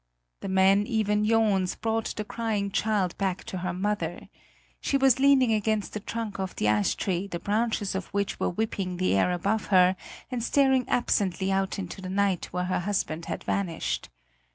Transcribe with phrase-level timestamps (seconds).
[0.39, 4.29] The man Iven Johns brought the crying child back to her mother.
[4.79, 8.49] She was leaning against the trunk of the ash tree the branches of which were
[8.49, 9.95] whipping the air above her,
[10.31, 14.09] and staring absently out into the night where her husband had vanished.